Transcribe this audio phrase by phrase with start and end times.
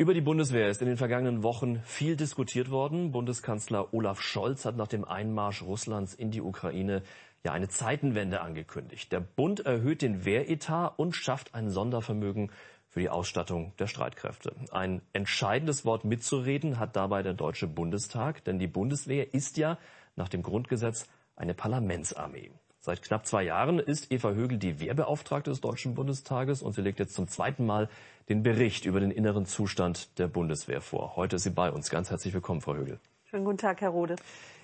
[0.00, 3.12] Über die Bundeswehr ist in den vergangenen Wochen viel diskutiert worden.
[3.12, 7.02] Bundeskanzler Olaf Scholz hat nach dem Einmarsch Russlands in die Ukraine
[7.44, 9.12] ja eine Zeitenwende angekündigt.
[9.12, 12.50] Der Bund erhöht den Wehretat und schafft ein Sondervermögen
[12.88, 14.56] für die Ausstattung der Streitkräfte.
[14.70, 19.76] Ein entscheidendes Wort mitzureden hat dabei der Deutsche Bundestag, denn die Bundeswehr ist ja
[20.16, 22.52] nach dem Grundgesetz eine Parlamentsarmee.
[22.82, 26.98] Seit knapp zwei Jahren ist Eva Högel die Wehrbeauftragte des Deutschen Bundestages und sie legt
[26.98, 27.90] jetzt zum zweiten Mal
[28.30, 31.14] den Bericht über den inneren Zustand der Bundeswehr vor.
[31.14, 31.90] Heute ist sie bei uns.
[31.90, 32.98] Ganz herzlich willkommen, Frau Högel.
[33.26, 34.16] Schönen guten Tag, Herr Rode.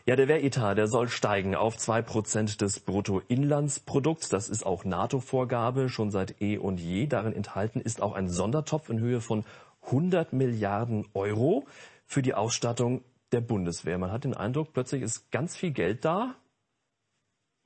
[0.06, 4.30] Ja, der Wehretat, der soll steigen auf zwei Prozent des Bruttoinlandsprodukts.
[4.30, 7.06] Das ist auch NATO-Vorgabe schon seit eh und je.
[7.06, 9.44] Darin enthalten ist auch ein Sondertopf in Höhe von
[9.82, 11.66] 100 Milliarden Euro
[12.06, 13.02] für die Ausstattung
[13.32, 13.98] der Bundeswehr.
[13.98, 16.34] Man hat den Eindruck, plötzlich ist ganz viel Geld da,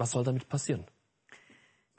[0.01, 0.87] was soll damit passieren?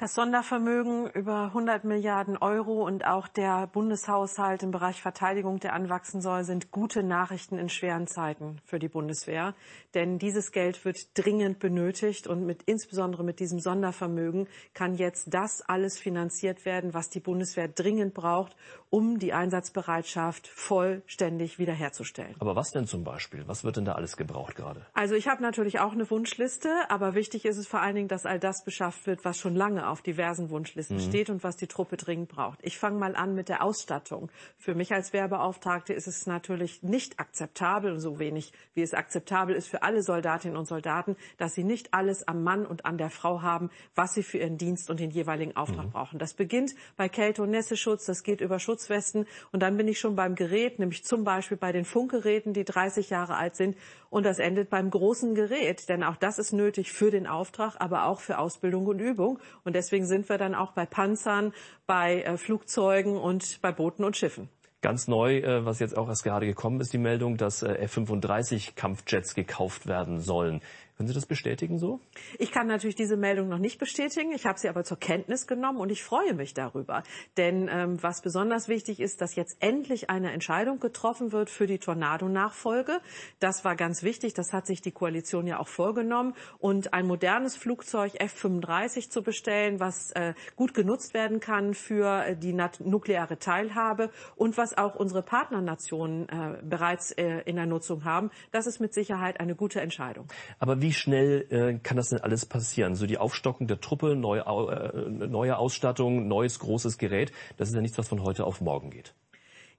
[0.01, 6.21] Das Sondervermögen über 100 Milliarden Euro und auch der Bundeshaushalt im Bereich Verteidigung, der anwachsen
[6.21, 9.53] soll, sind gute Nachrichten in schweren Zeiten für die Bundeswehr.
[9.93, 15.61] Denn dieses Geld wird dringend benötigt und mit, insbesondere mit diesem Sondervermögen kann jetzt das
[15.61, 18.55] alles finanziert werden, was die Bundeswehr dringend braucht,
[18.89, 22.33] um die Einsatzbereitschaft vollständig wiederherzustellen.
[22.39, 23.43] Aber was denn zum Beispiel?
[23.48, 24.83] Was wird denn da alles gebraucht gerade?
[24.93, 28.26] Also ich habe natürlich auch eine Wunschliste, aber wichtig ist es vor allen Dingen, dass
[28.26, 31.01] all das beschafft wird, was schon lange auf diversen Wunschlisten mhm.
[31.01, 32.59] steht und was die Truppe dringend braucht.
[32.63, 34.31] Ich fange mal an mit der Ausstattung.
[34.57, 39.67] Für mich als Wehrbeauftragte ist es natürlich nicht akzeptabel, so wenig wie es akzeptabel ist
[39.67, 43.41] für alle Soldatinnen und Soldaten, dass sie nicht alles am Mann und an der Frau
[43.41, 45.91] haben, was sie für ihren Dienst und den jeweiligen Auftrag mhm.
[45.91, 46.20] brauchen.
[46.20, 49.27] Das beginnt bei Kälte- und Nässeschutz, das geht über Schutz Schutzwesten.
[49.51, 53.09] Und dann bin ich schon beim Gerät, nämlich zum Beispiel bei den Funkgeräten, die 30
[53.09, 53.76] Jahre alt sind.
[54.12, 58.07] Und das endet beim großen Gerät, denn auch das ist nötig für den Auftrag, aber
[58.07, 59.40] auch für Ausbildung und Übung.
[59.63, 61.54] Und deswegen sind wir dann auch bei Panzern,
[61.87, 64.50] bei äh, Flugzeugen und bei Booten und Schiffen.
[64.81, 68.75] Ganz neu, äh, was jetzt auch erst gerade gekommen ist, die Meldung, dass äh, F-35
[68.75, 70.61] Kampfjets gekauft werden sollen.
[71.01, 72.00] Können Sie das bestätigen so?
[72.38, 74.34] Ich kann natürlich diese Meldung noch nicht bestätigen.
[74.34, 77.01] Ich habe sie aber zur Kenntnis genommen und ich freue mich darüber.
[77.38, 81.79] Denn ähm, was besonders wichtig ist, dass jetzt endlich eine Entscheidung getroffen wird für die
[81.79, 83.00] Tornado-Nachfolge.
[83.40, 84.35] Das war ganz wichtig.
[84.35, 86.35] Das hat sich die Koalition ja auch vorgenommen.
[86.59, 92.38] Und ein modernes Flugzeug F-35 zu bestellen, was äh, gut genutzt werden kann für äh,
[92.38, 98.29] die nukleare Teilhabe und was auch unsere Partnernationen äh, bereits äh, in der Nutzung haben,
[98.51, 100.28] das ist mit Sicherheit eine gute Entscheidung.
[100.59, 102.96] Aber wie schnell äh, kann das denn alles passieren?
[102.96, 107.81] So die Aufstockung der Truppe, neue, äh, neue Ausstattung, neues großes Gerät, das ist ja
[107.81, 109.13] nichts, was von heute auf morgen geht.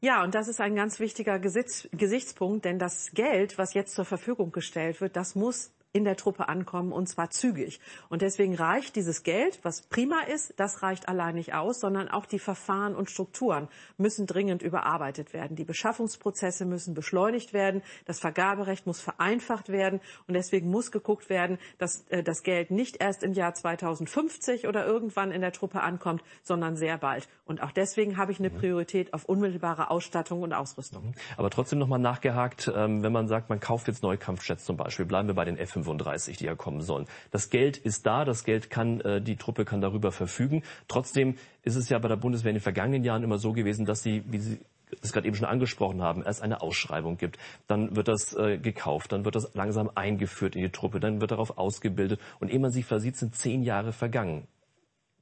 [0.00, 4.50] Ja, und das ist ein ganz wichtiger Gesichtspunkt, denn das Geld, was jetzt zur Verfügung
[4.50, 7.80] gestellt wird, das muss in der Truppe ankommen und zwar zügig.
[8.08, 12.24] Und deswegen reicht dieses Geld, was prima ist, das reicht allein nicht aus, sondern auch
[12.24, 15.54] die Verfahren und Strukturen müssen dringend überarbeitet werden.
[15.54, 21.58] Die Beschaffungsprozesse müssen beschleunigt werden, das Vergaberecht muss vereinfacht werden und deswegen muss geguckt werden,
[21.78, 26.22] dass äh, das Geld nicht erst im Jahr 2050 oder irgendwann in der Truppe ankommt,
[26.42, 27.28] sondern sehr bald.
[27.44, 28.56] Und auch deswegen habe ich eine mhm.
[28.56, 31.08] Priorität auf unmittelbare Ausstattung und Ausrüstung.
[31.08, 31.14] Mhm.
[31.36, 35.04] Aber trotzdem nochmal nachgehakt, ähm, wenn man sagt, man kauft jetzt neue Kampfjets zum Beispiel,
[35.04, 37.06] bleiben wir bei den F 35, die ja kommen sollen.
[37.30, 40.62] Das Geld ist da, das Geld kann, äh, die Truppe kann darüber verfügen.
[40.88, 44.02] Trotzdem ist es ja bei der Bundeswehr in den vergangenen Jahren immer so gewesen, dass
[44.02, 44.60] sie, wie Sie
[45.00, 49.12] es gerade eben schon angesprochen haben, erst eine Ausschreibung gibt, dann wird das äh, gekauft,
[49.12, 52.70] dann wird das langsam eingeführt in die Truppe, dann wird darauf ausgebildet und ehe man
[52.70, 54.46] sich versieht, sind zehn Jahre vergangen.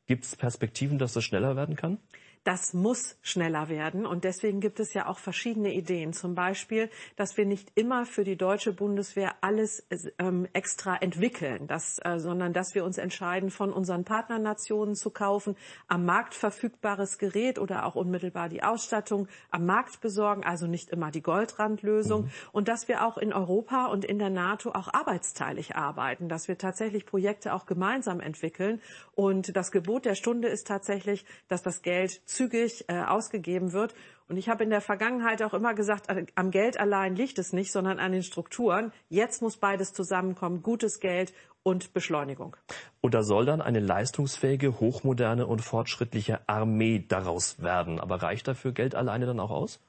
[0.06, 1.98] Gibt es Perspektiven, dass das schneller werden kann?
[2.44, 4.06] Das muss schneller werden.
[4.06, 6.14] Und deswegen gibt es ja auch verschiedene Ideen.
[6.14, 9.86] Zum Beispiel, dass wir nicht immer für die deutsche Bundeswehr alles
[10.18, 15.54] ähm, extra entwickeln, dass, äh, sondern dass wir uns entscheiden, von unseren Partnernationen zu kaufen,
[15.86, 21.10] am Markt verfügbares Gerät oder auch unmittelbar die Ausstattung am Markt besorgen, also nicht immer
[21.10, 22.22] die Goldrandlösung.
[22.22, 22.30] Mhm.
[22.52, 26.56] Und dass wir auch in Europa und in der NATO auch arbeitsteilig arbeiten, dass wir
[26.56, 28.80] tatsächlich Projekte auch gemeinsam entwickeln.
[29.14, 33.94] Und das Gebot der Stunde ist tatsächlich, dass das Geld zügig äh, ausgegeben wird.
[34.28, 36.06] Und ich habe in der Vergangenheit auch immer gesagt,
[36.36, 38.92] am Geld allein liegt es nicht, sondern an den Strukturen.
[39.08, 41.32] Jetzt muss beides zusammenkommen, gutes Geld
[41.64, 42.56] und Beschleunigung.
[43.00, 47.98] Und da soll dann eine leistungsfähige, hochmoderne und fortschrittliche Armee daraus werden.
[47.98, 49.80] Aber reicht dafür Geld alleine dann auch aus?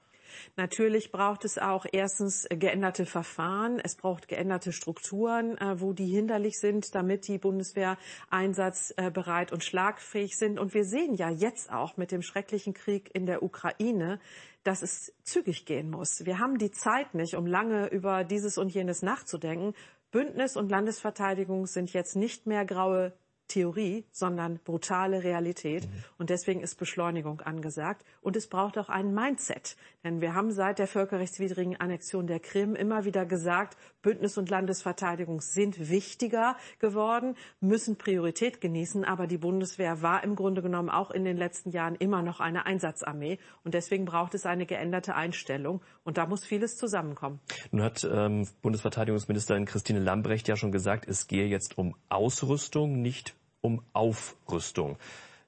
[0.55, 3.79] Natürlich braucht es auch erstens geänderte Verfahren.
[3.83, 7.97] Es braucht geänderte Strukturen, äh, wo die hinderlich sind, damit die Bundeswehr
[8.29, 10.59] einsatzbereit und schlagfähig sind.
[10.59, 14.19] Und wir sehen ja jetzt auch mit dem schrecklichen Krieg in der Ukraine,
[14.63, 16.25] dass es zügig gehen muss.
[16.25, 19.73] Wir haben die Zeit nicht, um lange über dieses und jenes nachzudenken.
[20.11, 23.13] Bündnis und Landesverteidigung sind jetzt nicht mehr graue
[23.47, 25.87] Theorie, sondern brutale Realität.
[26.17, 28.05] Und deswegen ist Beschleunigung angesagt.
[28.21, 29.75] Und es braucht auch ein Mindset.
[30.03, 35.41] Denn wir haben seit der völkerrechtswidrigen Annexion der Krim immer wieder gesagt, Bündnis und Landesverteidigung
[35.41, 39.03] sind wichtiger geworden, müssen Priorität genießen.
[39.03, 42.65] Aber die Bundeswehr war im Grunde genommen auch in den letzten Jahren immer noch eine
[42.65, 43.37] Einsatzarmee.
[43.63, 45.81] Und deswegen braucht es eine geänderte Einstellung.
[46.03, 47.39] Und da muss vieles zusammenkommen.
[47.71, 53.35] Nun hat ähm, Bundesverteidigungsministerin Christine Lambrecht ja schon gesagt, es gehe jetzt um Ausrüstung, nicht
[53.61, 54.97] um Aufrüstung.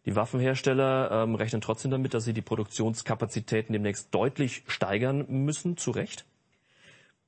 [0.06, 5.92] Die Waffenhersteller ähm, rechnen trotzdem damit, dass sie die Produktionskapazitäten demnächst deutlich steigern müssen, zu
[5.92, 6.26] Recht?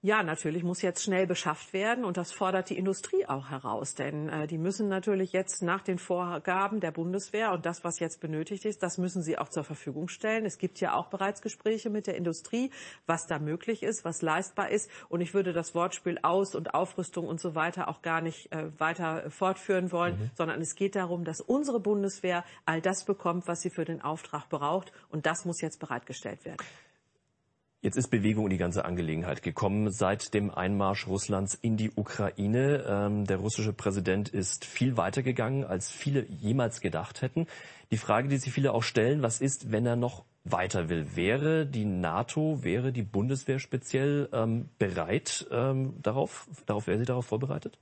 [0.05, 4.29] Ja, natürlich muss jetzt schnell beschafft werden und das fordert die Industrie auch heraus, denn
[4.29, 8.65] äh, die müssen natürlich jetzt nach den Vorgaben der Bundeswehr und das, was jetzt benötigt
[8.65, 10.45] ist, das müssen sie auch zur Verfügung stellen.
[10.45, 12.69] Es gibt ja auch bereits Gespräche mit der Industrie,
[13.07, 17.27] was da möglich ist, was leistbar ist und ich würde das Wortspiel Aus- und Aufrüstung
[17.27, 20.29] und so weiter auch gar nicht äh, weiter fortführen wollen, mhm.
[20.35, 24.49] sondern es geht darum, dass unsere Bundeswehr all das bekommt, was sie für den Auftrag
[24.49, 26.63] braucht und das muss jetzt bereitgestellt werden.
[27.85, 32.83] Jetzt ist Bewegung in die ganze Angelegenheit gekommen seit dem Einmarsch Russlands in die Ukraine.
[32.89, 37.45] Ähm, der russische Präsident ist viel weiter gegangen, als viele jemals gedacht hätten.
[37.91, 41.15] Die Frage, die sich viele auch stellen, was ist, wenn er noch weiter will?
[41.15, 46.47] Wäre die NATO, wäre die Bundeswehr speziell ähm, bereit ähm, darauf?
[46.65, 47.77] Darauf wäre sie darauf vorbereitet?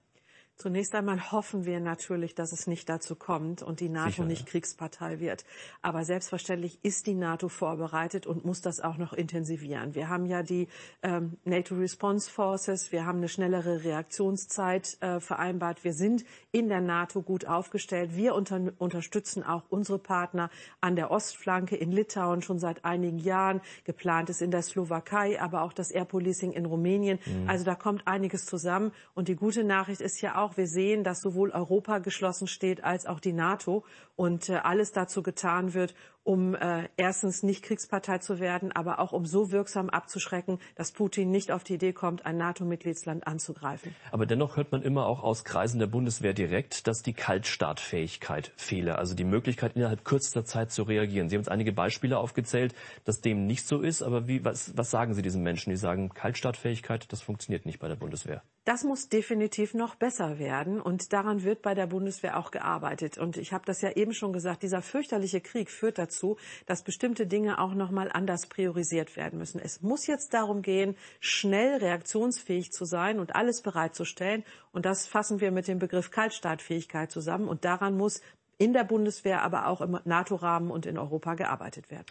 [0.56, 4.46] Zunächst einmal hoffen wir natürlich, dass es nicht dazu kommt und die NATO Sicher, nicht
[4.46, 4.52] ja.
[4.52, 5.46] Kriegspartei wird.
[5.82, 9.96] Aber selbstverständlich ist die NATO vorbereitet und muss das auch noch intensivieren.
[9.96, 10.68] Wir haben ja die
[11.02, 15.84] ähm, NATO Response Forces, wir haben eine schnellere Reaktionszeit äh, vereinbart.
[15.84, 18.16] Wir sind in der NATO gut aufgestellt.
[18.16, 20.52] Wir unter unterstützen auch unsere Partner
[20.82, 23.62] an der Ostflanke in Litauen schon seit einigen Jahren.
[23.86, 27.20] Geplant ist in der Slowakei, aber auch das Air Policing in Rumänien.
[27.26, 27.50] Mhm.
[27.50, 28.92] Also da kommt einiges zusammen.
[29.16, 32.84] Und die gute Nachricht ist ja auch, auch, wir sehen, dass sowohl Europa geschlossen steht
[32.84, 33.84] als auch die NATO
[34.16, 39.12] und äh, alles dazu getan wird, um äh, erstens nicht Kriegspartei zu werden, aber auch
[39.12, 43.96] um so wirksam abzuschrecken, dass Putin nicht auf die Idee kommt, ein NATO-Mitgliedsland anzugreifen.
[44.12, 48.98] Aber dennoch hört man immer auch aus Kreisen der Bundeswehr direkt, dass die Kaltstartfähigkeit fehle,
[48.98, 51.30] also die Möglichkeit innerhalb kürzester Zeit zu reagieren.
[51.30, 52.74] Sie haben uns einige Beispiele aufgezählt,
[53.04, 56.10] dass dem nicht so ist, aber wie, was, was sagen Sie diesen Menschen, die sagen,
[56.10, 58.44] Kaltstartfähigkeit, das funktioniert nicht bei der Bundeswehr?
[58.66, 63.18] Das muss definitiv noch besser werden und daran wird bei der Bundeswehr auch gearbeitet.
[63.18, 66.84] Und ich habe das ja eben schon gesagt, dieser fürchterliche Krieg führt dazu, dazu, dass
[66.84, 69.60] bestimmte Dinge auch noch mal anders priorisiert werden müssen.
[69.60, 74.44] Es muss jetzt darum gehen, schnell reaktionsfähig zu sein und alles bereitzustellen.
[74.72, 77.48] Und das fassen wir mit dem Begriff Kaltstartfähigkeit zusammen.
[77.48, 78.22] Und daran muss
[78.58, 82.06] in der Bundeswehr, aber auch im NATO-Rahmen und in Europa gearbeitet werden.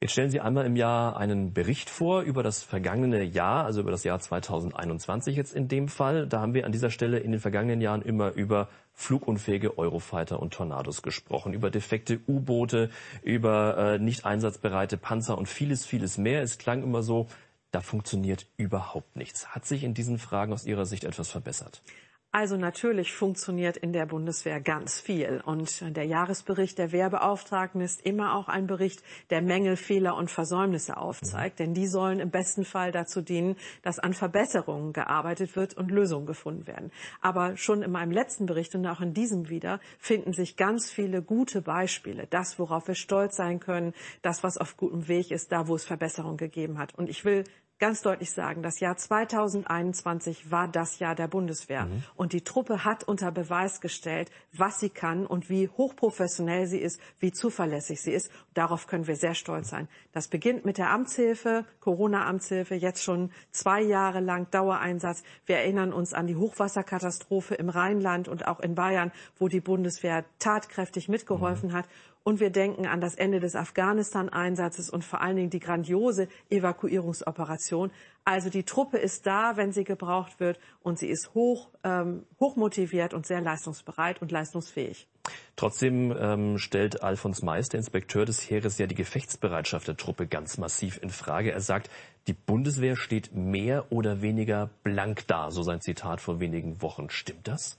[0.00, 3.90] Jetzt stellen Sie einmal im Jahr einen Bericht vor über das vergangene Jahr, also über
[3.90, 6.28] das Jahr 2021 jetzt in dem Fall.
[6.28, 10.54] Da haben wir an dieser Stelle in den vergangenen Jahren immer über flugunfähige Eurofighter und
[10.54, 12.90] Tornados gesprochen, über defekte U-Boote,
[13.22, 16.42] über äh, nicht einsatzbereite Panzer und vieles, vieles mehr.
[16.42, 17.26] Es klang immer so,
[17.72, 19.48] da funktioniert überhaupt nichts.
[19.48, 21.82] Hat sich in diesen Fragen aus Ihrer Sicht etwas verbessert?
[22.30, 25.42] Also natürlich funktioniert in der Bundeswehr ganz viel.
[25.46, 30.98] Und der Jahresbericht der Wehrbeauftragten ist immer auch ein Bericht, der Mängel, Fehler und Versäumnisse
[30.98, 31.58] aufzeigt.
[31.58, 36.26] Denn die sollen im besten Fall dazu dienen, dass an Verbesserungen gearbeitet wird und Lösungen
[36.26, 36.92] gefunden werden.
[37.22, 41.22] Aber schon in meinem letzten Bericht und auch in diesem wieder finden sich ganz viele
[41.22, 42.26] gute Beispiele.
[42.28, 45.86] Das, worauf wir stolz sein können, das, was auf gutem Weg ist, da, wo es
[45.86, 46.94] Verbesserungen gegeben hat.
[46.94, 47.44] Und ich will
[47.78, 51.86] ganz deutlich sagen, das Jahr 2021 war das Jahr der Bundeswehr.
[51.86, 52.02] Mhm.
[52.16, 57.00] Und die Truppe hat unter Beweis gestellt, was sie kann und wie hochprofessionell sie ist,
[57.18, 58.30] wie zuverlässig sie ist.
[58.54, 59.88] Darauf können wir sehr stolz sein.
[60.12, 65.22] Das beginnt mit der Amtshilfe, Corona-Amtshilfe, jetzt schon zwei Jahre lang Dauereinsatz.
[65.46, 70.24] Wir erinnern uns an die Hochwasserkatastrophe im Rheinland und auch in Bayern, wo die Bundeswehr
[70.38, 71.74] tatkräftig mitgeholfen mhm.
[71.74, 71.88] hat.
[72.28, 77.90] Und wir denken an das Ende des Afghanistan-Einsatzes und vor allen Dingen die grandiose Evakuierungsoperation.
[78.26, 82.56] Also die Truppe ist da, wenn sie gebraucht wird, und sie ist hoch, ähm, hoch
[82.56, 85.08] motiviert und sehr leistungsbereit und leistungsfähig.
[85.56, 90.58] Trotzdem ähm, stellt Alfons Mais, der Inspekteur des Heeres, ja die Gefechtsbereitschaft der Truppe ganz
[90.58, 91.52] massiv in Frage.
[91.52, 91.88] Er sagt,
[92.26, 97.08] die Bundeswehr steht mehr oder weniger blank da, so sein Zitat vor wenigen Wochen.
[97.08, 97.78] Stimmt das?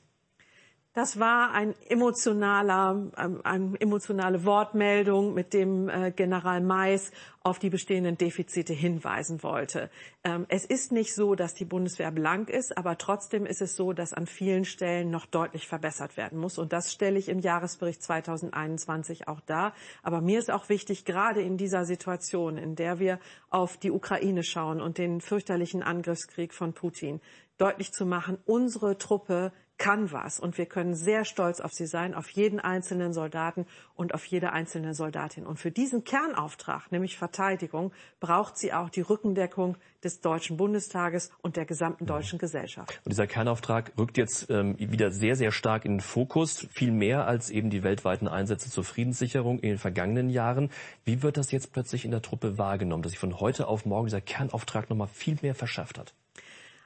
[1.00, 7.70] Das war ein emotionaler, ähm, eine emotionale Wortmeldung, mit dem äh, General Mais auf die
[7.70, 9.90] bestehenden Defizite hinweisen wollte.
[10.26, 13.94] Ähm, es ist nicht so, dass die Bundeswehr blank ist, aber trotzdem ist es so,
[13.94, 16.58] dass an vielen Stellen noch deutlich verbessert werden muss.
[16.58, 19.74] Und das stelle ich im Jahresbericht 2021 auch dar.
[20.04, 24.44] Aber mir ist auch wichtig, gerade in dieser Situation, in der wir auf die Ukraine
[24.44, 27.22] schauen und den fürchterlichen Angriffskrieg von Putin,
[27.58, 32.14] deutlich zu machen, unsere Truppe kann was und wir können sehr stolz auf sie sein,
[32.14, 35.48] auf jeden einzelnen Soldaten und auf jede einzelne Soldatin.
[35.48, 41.56] Und für diesen Kernauftrag, nämlich Verteidigung, braucht sie auch die Rückendeckung des Deutschen Bundestages und
[41.56, 43.02] der gesamten deutschen Gesellschaft.
[43.04, 47.26] Und dieser Kernauftrag rückt jetzt ähm, wieder sehr, sehr stark in den Fokus, viel mehr
[47.26, 50.70] als eben die weltweiten Einsätze zur Friedenssicherung in den vergangenen Jahren.
[51.06, 54.08] Wie wird das jetzt plötzlich in der Truppe wahrgenommen, dass sich von heute auf morgen
[54.08, 56.14] dieser Kernauftrag nochmal viel mehr verschärft hat?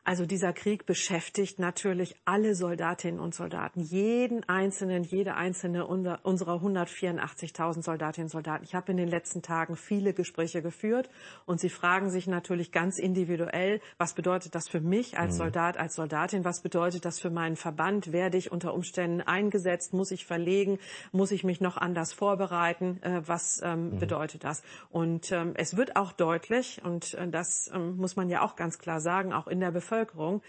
[0.05, 7.83] Also dieser Krieg beschäftigt natürlich alle Soldatinnen und Soldaten, jeden einzelnen, jede einzelne unserer 184.000
[7.83, 8.65] Soldatinnen und Soldaten.
[8.65, 11.09] Ich habe in den letzten Tagen viele Gespräche geführt
[11.45, 15.37] und sie fragen sich natürlich ganz individuell, was bedeutet das für mich als mhm.
[15.37, 16.43] Soldat, als Soldatin?
[16.43, 18.11] Was bedeutet das für meinen Verband?
[18.11, 19.93] Werde ich unter Umständen eingesetzt?
[19.93, 20.79] Muss ich verlegen?
[21.13, 23.01] Muss ich mich noch anders vorbereiten?
[23.03, 23.99] Äh, was ähm, mhm.
[23.99, 24.63] bedeutet das?
[24.89, 28.79] Und ähm, es wird auch deutlich, und äh, das ähm, muss man ja auch ganz
[28.79, 30.41] klar sagen, auch in der Bevölkerung, Bevölkerung,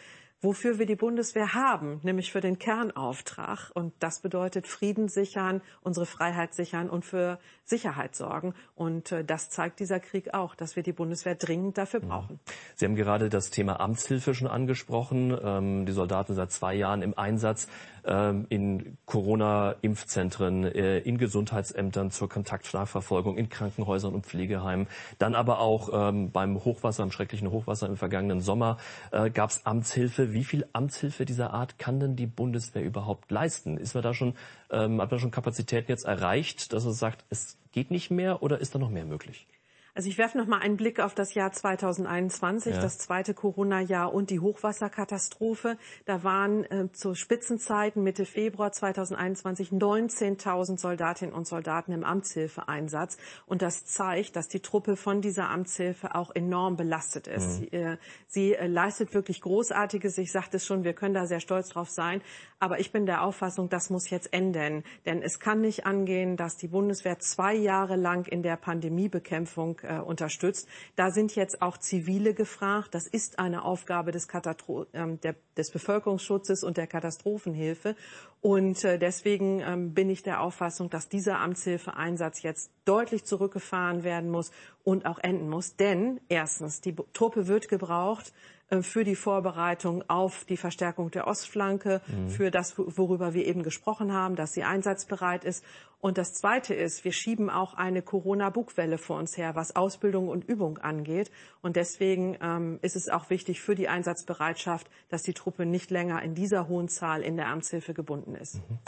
[0.44, 3.70] wofür wir die Bundeswehr haben, nämlich für den Kernauftrag.
[3.74, 8.54] Und das bedeutet Frieden sichern, unsere Freiheit sichern und für Sicherheit sorgen.
[8.74, 12.08] Und äh, das zeigt dieser Krieg auch, dass wir die Bundeswehr dringend dafür mhm.
[12.08, 12.40] brauchen.
[12.74, 15.36] Sie haben gerade das Thema Amtshilfe schon angesprochen.
[15.42, 17.66] Ähm, die Soldaten seit zwei Jahren im Einsatz
[18.04, 24.88] ähm, in Corona-Impfzentren, äh, in Gesundheitsämtern zur Kontaktnachverfolgung, in Krankenhäusern und Pflegeheimen.
[25.18, 28.76] Dann aber auch ähm, beim Hochwasser, im schrecklichen Hochwasser im vergangenen Sommer
[29.10, 30.33] äh, gab es Amtshilfe.
[30.34, 33.76] Wie viel Amtshilfe dieser Art kann denn die Bundeswehr überhaupt leisten?
[33.76, 34.34] Ist man da schon,
[34.68, 38.58] ähm, hat man schon Kapazitäten jetzt erreicht, dass es sagt, es geht nicht mehr oder
[38.58, 39.46] ist da noch mehr möglich?
[39.94, 42.80] Also ich werfe noch mal einen Blick auf das Jahr 2021, ja.
[42.80, 45.78] das zweite Corona-Jahr und die Hochwasserkatastrophe.
[46.04, 53.18] Da waren äh, zu Spitzenzeiten Mitte Februar 2021 19.000 Soldatinnen und Soldaten im Amtshilfeeinsatz.
[53.46, 57.46] Und das zeigt, dass die Truppe von dieser Amtshilfe auch enorm belastet ist.
[57.46, 57.52] Mhm.
[57.52, 57.96] Sie, äh,
[58.26, 60.18] sie äh, leistet wirklich Großartiges.
[60.18, 62.20] Ich sagte es schon, wir können da sehr stolz drauf sein.
[62.58, 64.82] Aber ich bin der Auffassung, das muss jetzt enden.
[65.06, 69.98] Denn es kann nicht angehen, dass die Bundeswehr zwei Jahre lang in der Pandemiebekämpfung äh,
[69.98, 70.68] unterstützt.
[70.96, 72.94] Da sind jetzt auch Zivile gefragt.
[72.94, 77.96] Das ist eine Aufgabe des, Katastro ähm, der, des Bevölkerungsschutzes und der Katastrophenhilfe.
[78.40, 84.30] Und äh, deswegen ähm, bin ich der Auffassung, dass dieser Amtshilfeeinsatz jetzt deutlich zurückgefahren werden
[84.30, 84.50] muss
[84.82, 85.76] und auch enden muss.
[85.76, 88.32] Denn erstens, die Truppe wird gebraucht
[88.80, 92.28] für die Vorbereitung auf die Verstärkung der Ostflanke, mhm.
[92.28, 95.64] für das, worüber wir eben gesprochen haben, dass sie einsatzbereit ist.
[96.00, 100.44] Und das Zweite ist, wir schieben auch eine Corona-Bugwelle vor uns her, was Ausbildung und
[100.44, 101.30] Übung angeht.
[101.62, 106.22] Und deswegen ähm, ist es auch wichtig für die Einsatzbereitschaft, dass die Truppe nicht länger
[106.22, 108.56] in dieser hohen Zahl in der Amtshilfe gebunden ist.
[108.56, 108.78] Mhm.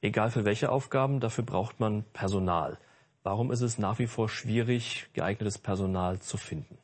[0.00, 2.78] Egal für welche Aufgaben, dafür braucht man Personal.
[3.24, 6.78] Warum ist es nach wie vor schwierig, geeignetes Personal zu finden?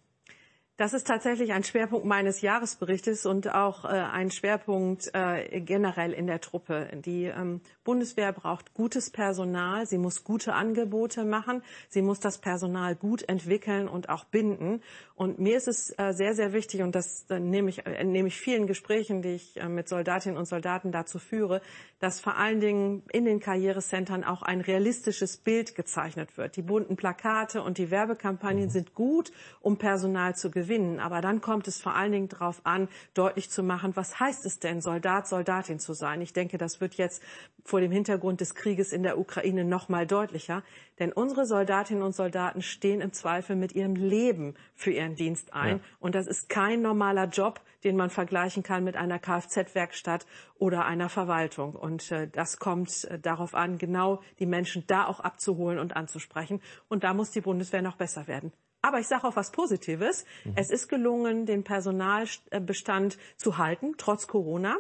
[0.76, 6.26] Das ist tatsächlich ein Schwerpunkt meines Jahresberichtes und auch äh, ein Schwerpunkt äh, generell in
[6.26, 6.88] der Truppe.
[7.04, 12.96] Die ähm, Bundeswehr braucht gutes Personal, sie muss gute Angebote machen, sie muss das Personal
[12.96, 14.82] gut entwickeln und auch binden.
[15.14, 18.26] Und mir ist es äh, sehr, sehr wichtig, und das äh, nehme ich, äh, nehme
[18.26, 21.60] ich vielen Gesprächen, die ich äh, mit Soldatinnen und Soldaten dazu führe,
[22.00, 26.56] dass vor allen Dingen in den Karrierecentern auch ein realistisches Bild gezeichnet wird.
[26.56, 31.00] Die bunten Plakate und die Werbekampagnen sind gut, um Personal zu gewinnen gewinnen.
[31.00, 34.58] Aber dann kommt es vor allen Dingen darauf an, deutlich zu machen, was heißt es
[34.58, 36.20] denn, Soldat, Soldatin zu sein.
[36.20, 37.22] Ich denke, das wird jetzt
[37.64, 40.62] vor dem Hintergrund des Krieges in der Ukraine noch mal deutlicher.
[40.98, 45.78] Denn unsere Soldatinnen und Soldaten stehen im Zweifel mit ihrem Leben für ihren Dienst ein.
[45.78, 45.84] Ja.
[45.98, 51.08] Und das ist kein normaler Job, den man vergleichen kann mit einer Kfz-Werkstatt oder einer
[51.08, 51.74] Verwaltung.
[51.74, 56.60] Und äh, das kommt äh, darauf an, genau die Menschen da auch abzuholen und anzusprechen.
[56.88, 58.52] Und da muss die Bundeswehr noch besser werden.
[58.84, 60.26] Aber ich sage auch was Positives.
[60.44, 60.52] Mhm.
[60.56, 64.76] Es ist gelungen, den Personalbestand zu halten, trotz Corona.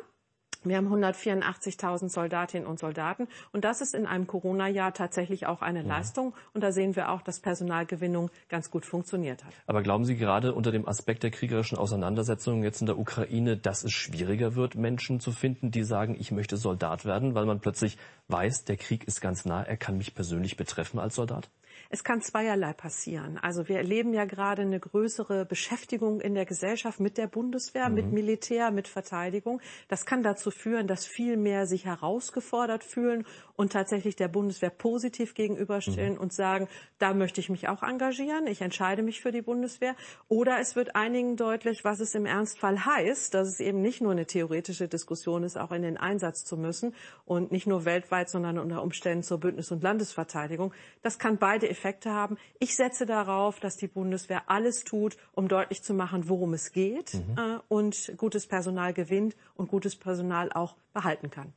[0.62, 3.28] Wir haben 184.000 Soldatinnen und Soldaten.
[3.52, 5.84] Und das ist in einem Corona-Jahr tatsächlich auch eine ja.
[5.84, 5.90] Mhm.
[5.90, 6.34] Leistung.
[6.52, 9.54] Und da sehen wir auch, dass Personalgewinnung ganz gut funktioniert hat.
[9.66, 13.84] Aber glauben Sie gerade unter dem Aspekt der kriegerischen Auseinandersetzungen jetzt in der Ukraine, dass
[13.84, 17.96] es schwieriger wird, Menschen zu finden, die sagen, ich möchte Soldat werden, weil man plötzlich
[18.28, 21.48] weiß, der Krieg ist ganz nah, er kann mich persönlich betreffen als Soldat?
[21.90, 23.38] Es kann zweierlei passieren.
[23.38, 27.94] Also wir erleben ja gerade eine größere Beschäftigung in der Gesellschaft mit der Bundeswehr, mhm.
[27.94, 29.60] mit Militär, mit Verteidigung.
[29.88, 33.26] Das kann dazu führen, dass viel mehr sich herausgefordert fühlen
[33.56, 36.20] und tatsächlich der Bundeswehr positiv gegenüberstellen mhm.
[36.20, 39.94] und sagen, da möchte ich mich auch engagieren, ich entscheide mich für die Bundeswehr.
[40.28, 44.12] Oder es wird einigen deutlich, was es im Ernstfall heißt, dass es eben nicht nur
[44.12, 48.58] eine theoretische Diskussion ist, auch in den Einsatz zu müssen und nicht nur weltweit, sondern
[48.58, 50.72] unter Umständen zur Bündnis- und Landesverteidigung.
[51.02, 52.36] Das kann beide breite Effekte haben.
[52.58, 57.14] Ich setze darauf, dass die Bundeswehr alles tut, um deutlich zu machen, worum es geht
[57.14, 57.38] mhm.
[57.38, 61.52] äh, und gutes Personal gewinnt und gutes Personal auch behalten kann.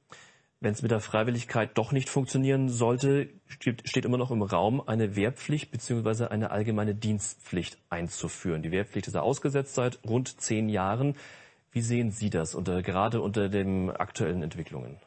[0.60, 5.16] Wenn es mit der Freiwilligkeit doch nicht funktionieren sollte, steht immer noch im Raum, eine
[5.16, 6.26] Wehrpflicht bzw.
[6.26, 8.64] eine allgemeine Dienstpflicht einzuführen.
[8.64, 11.16] Die Wehrpflicht ist ja ausgesetzt seit rund zehn Jahren.
[11.72, 14.98] Wie sehen Sie das unter, gerade unter den aktuellen Entwicklungen?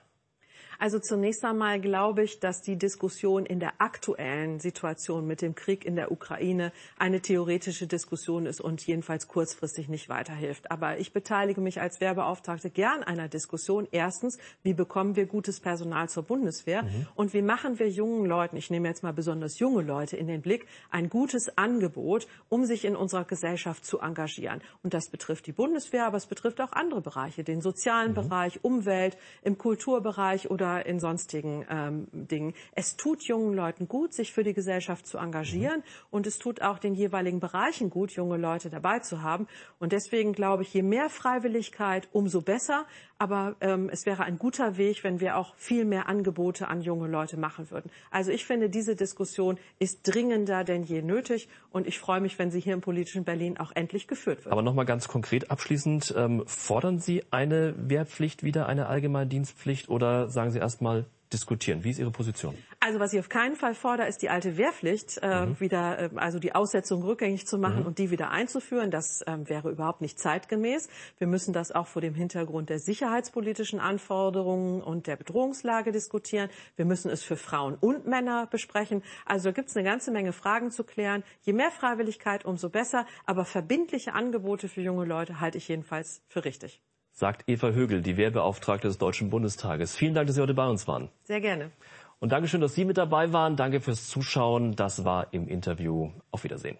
[0.80, 5.84] Also zunächst einmal glaube ich, dass die Diskussion in der aktuellen Situation mit dem Krieg
[5.84, 10.70] in der Ukraine eine theoretische Diskussion ist und jedenfalls kurzfristig nicht weiterhilft.
[10.70, 13.88] Aber ich beteilige mich als Wehrbeauftragte gern einer Diskussion.
[13.90, 16.84] Erstens, wie bekommen wir gutes Personal zur Bundeswehr?
[16.84, 17.06] Mhm.
[17.14, 20.40] Und wie machen wir jungen Leuten, ich nehme jetzt mal besonders junge Leute in den
[20.40, 24.62] Blick, ein gutes Angebot, um sich in unserer Gesellschaft zu engagieren?
[24.82, 28.14] Und das betrifft die Bundeswehr, aber es betrifft auch andere Bereiche, den sozialen mhm.
[28.14, 32.54] Bereich, Umwelt, im Kulturbereich oder oder in sonstigen ähm, Dingen.
[32.72, 36.06] Es tut jungen Leuten gut, sich für die Gesellschaft zu engagieren mhm.
[36.10, 39.46] und es tut auch den jeweiligen Bereichen gut, junge Leute dabei zu haben.
[39.78, 42.86] Und deswegen glaube ich, je mehr Freiwilligkeit, umso besser.
[43.20, 47.06] Aber ähm, es wäre ein guter Weg, wenn wir auch viel mehr Angebote an junge
[47.06, 47.90] Leute machen würden.
[48.10, 52.50] Also ich finde, diese Diskussion ist dringender denn je nötig und ich freue mich, wenn
[52.50, 54.52] sie hier im politischen Berlin auch endlich geführt wird.
[54.52, 60.50] Aber nochmal ganz konkret abschließend, ähm, fordern Sie eine Wehrpflicht wieder, eine Allgemeindienstpflicht oder sagen
[60.50, 61.84] Sie erstmal diskutieren.
[61.84, 62.56] Wie ist Ihre Position?
[62.80, 65.60] Also was ich auf keinen Fall fordere, ist die alte Wehrpflicht äh, mhm.
[65.60, 67.86] wieder, äh, also die Aussetzung rückgängig zu machen mhm.
[67.86, 68.90] und die wieder einzuführen.
[68.90, 70.88] Das ähm, wäre überhaupt nicht zeitgemäß.
[71.18, 76.50] Wir müssen das auch vor dem Hintergrund der sicherheitspolitischen Anforderungen und der Bedrohungslage diskutieren.
[76.76, 79.02] Wir müssen es für Frauen und Männer besprechen.
[79.26, 81.22] Also gibt es eine ganze Menge Fragen zu klären.
[81.42, 83.06] Je mehr Freiwilligkeit, umso besser.
[83.26, 86.80] Aber verbindliche Angebote für junge Leute halte ich jedenfalls für richtig
[87.20, 89.94] sagt Eva Högel, die Wehrbeauftragte des Deutschen Bundestages.
[89.94, 91.10] Vielen Dank, dass Sie heute bei uns waren.
[91.24, 91.70] Sehr gerne.
[92.18, 93.56] Und Dankeschön, dass Sie mit dabei waren.
[93.56, 94.74] Danke fürs Zuschauen.
[94.74, 96.10] Das war im Interview.
[96.30, 96.78] Auf Wiedersehen.